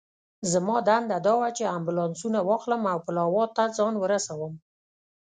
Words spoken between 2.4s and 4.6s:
واخلم او پلاوا ته ځان ورسوم.